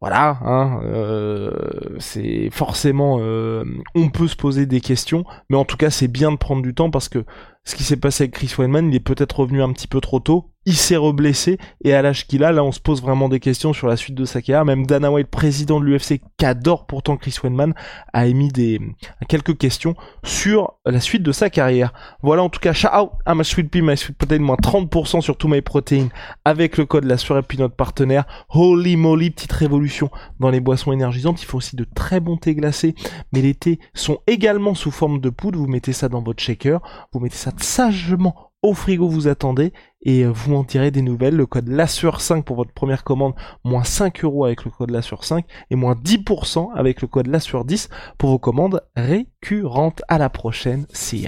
voilà, 0.03 0.38
hein, 0.44 0.82
euh, 0.84 1.98
c'est 2.00 2.50
forcément, 2.51 3.20
euh, 3.22 3.63
on 3.96 4.10
peut 4.10 4.27
se 4.27 4.36
poser 4.36 4.65
des 4.65 4.82
questions, 4.82 5.24
mais 5.50 5.58
en 5.58 5.65
tout 5.65 5.77
cas 5.77 5.89
c'est 5.89 6.08
bien 6.08 6.32
de 6.32 6.38
prendre 6.38 6.62
du 6.62 6.74
temps 6.74 6.92
parce 6.92 7.08
que 7.08 7.25
ce 7.63 7.75
qui 7.75 7.84
s'est 7.84 7.98
passé 7.98 8.24
avec 8.24 8.34
Chris 8.34 8.53
Weinman, 8.58 8.89
il 8.89 8.96
est 8.96 9.00
peut-être 9.00 9.39
revenu 9.39 9.62
un 9.62 9.72
petit 9.72 9.88
peu 9.88 10.01
trop 10.01 10.20
tôt, 10.20 10.52
il 10.65 10.75
s'est 10.75 10.96
reblessé 10.96 11.58
et 11.84 11.93
à 11.93 12.01
l'âge 12.01 12.27
qu'il 12.27 12.43
a, 12.43 12.51
là 12.51 12.63
on 12.63 12.72
se 12.72 12.79
pose 12.79 13.01
vraiment 13.01 13.29
des 13.29 13.39
questions 13.39 13.74
sur 13.74 13.88
la 13.88 13.98
suite 13.98 14.15
de 14.15 14.25
sa 14.25 14.41
carrière. 14.41 14.65
Même 14.65 14.86
Dana 14.86 15.12
White, 15.12 15.27
président 15.27 15.79
de 15.79 15.86
l'UFC, 15.86 16.22
qu'adore 16.38 16.86
pourtant 16.86 17.17
Chris 17.17 17.36
Weidman, 17.43 17.74
a 18.13 18.27
émis 18.27 18.50
des 18.50 18.79
quelques 19.27 19.58
questions 19.58 19.96
sur 20.24 20.74
la 20.86 21.00
suite 21.00 21.24
de 21.24 21.32
sa 21.32 21.50
carrière. 21.50 21.93
Voilà 22.22 22.43
en 22.43 22.50
tout 22.50 22.60
cas, 22.60 22.74
shout 22.74 22.88
out 22.88 23.12
à 23.25 23.36
ma 23.36 23.43
sweet 23.43 23.70
pea, 23.70 23.82
my 23.82 23.98
sweet 23.98 24.17
protein, 24.17 24.39
moins 24.39 24.55
30% 24.55 25.22
sur 25.22 25.38
tout 25.38 25.48
my 25.48 25.62
protein 25.62 26.08
avec 26.46 26.77
le 26.77 26.86
code 26.86 27.05
la 27.05 27.15
et 27.15 27.41
puis 27.41 27.58
notre 27.58 27.75
partenaire. 27.75 28.25
Holy 28.50 28.96
moly, 28.96 29.32
petite 29.32 29.51
révolution 29.51 30.10
dans 30.39 30.50
les 30.50 30.60
boissons 30.60 30.91
énergisantes. 30.91 31.41
Il 31.41 31.46
faut 31.46 31.58
aussi 31.58 31.75
de 31.75 31.86
très 31.96 32.20
bons 32.20 32.38
thés 32.38 32.55
glacés, 32.55 32.96
mais 33.32 33.41
les 33.41 33.55
thés 33.55 33.79
sont 33.93 34.20
également 34.27 34.75
sous 34.75 34.91
forme 34.91 35.20
de 35.20 35.29
poudre. 35.29 35.60
Vous 35.60 35.67
mettez 35.67 35.93
ça 35.93 36.10
dans 36.10 36.22
votre 36.22 36.41
shaker, 36.41 36.82
vous 37.12 37.20
mettez 37.20 37.38
ça 37.38 37.51
sagement 37.58 38.51
au 38.63 38.74
frigo 38.74 39.08
vous 39.08 39.27
attendez 39.27 39.74
et 40.03 40.24
euh, 40.24 40.31
vous 40.31 40.51
m'en 40.51 40.63
tirez 40.63 40.91
des 40.91 41.01
nouvelles. 41.01 41.36
Le 41.36 41.45
code 41.45 41.69
LASSUR5 41.69 42.43
pour 42.43 42.55
votre 42.55 42.74
première 42.74 43.03
commande, 43.03 43.33
moins 43.63 43.83
5 43.83 44.24
euros 44.24 44.45
avec 44.45 44.65
le 44.65 44.72
code 44.72 44.91
LASSUR5 44.91 45.43
et 45.72 45.75
moins 45.75 45.95
10% 45.95 46.69
avec 46.75 47.01
le 47.01 47.07
code 47.07 47.27
LASSUR10 47.27 47.89
pour 48.17 48.29
vos 48.29 48.39
commandes 48.39 48.81
récurrentes. 48.95 50.01
À 50.07 50.17
la 50.17 50.29
prochaine, 50.29 50.86
see. 50.93 51.27